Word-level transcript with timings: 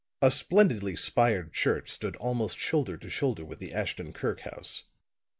A 0.19 0.31
splendidly 0.31 0.95
spired 0.95 1.53
church 1.53 1.91
stood 1.91 2.15
almost 2.15 2.57
shoulder 2.57 2.97
to 2.97 3.07
shoulder 3.07 3.45
with 3.45 3.59
the 3.59 3.71
Ashton 3.71 4.13
Kirk 4.13 4.39
house. 4.39 4.85